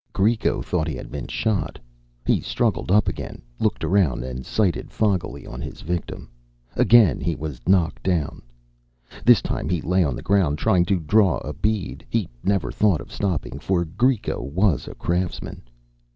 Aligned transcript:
Greco 0.13 0.63
thought 0.63 0.87
he 0.87 0.95
had 0.95 1.11
been 1.11 1.27
shot. 1.27 1.77
He 2.25 2.41
struggled 2.41 2.89
up 2.91 3.07
again, 3.07 3.43
looked 3.59 3.83
around, 3.83 4.23
and 4.23 4.43
sighted 4.47 4.89
foggily 4.91 5.45
on 5.45 5.61
his 5.61 5.81
victim. 5.81 6.27
Again 6.75 7.19
he 7.19 7.35
was 7.35 7.61
knocked 7.67 8.01
down. 8.01 8.41
This 9.23 9.43
time 9.43 9.69
he 9.69 9.79
lay 9.79 10.03
on 10.03 10.15
the 10.15 10.23
ground, 10.23 10.57
trying 10.57 10.85
to 10.85 10.99
draw 10.99 11.37
a 11.37 11.53
bead. 11.53 12.03
He 12.09 12.27
never 12.43 12.71
thought 12.71 12.99
of 12.99 13.11
stopping, 13.11 13.59
for 13.59 13.85
Greco 13.85 14.41
was 14.41 14.87
a 14.87 14.95
craftsman. 14.95 15.61